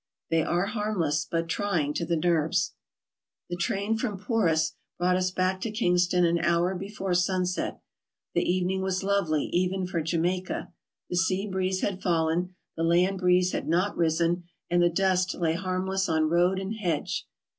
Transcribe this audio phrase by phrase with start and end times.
[0.31, 2.73] They are harmless, but trying to the nerves.
[3.51, 7.79] The train from Porus brought us back to Kingston an hour before sunset.
[8.33, 10.73] The evening was lovely, even for Jamaica.
[11.11, 15.53] The sea breeze had fallen, the land breeze had not risen, and the dust lay
[15.53, 17.27] harmless on road and hedge.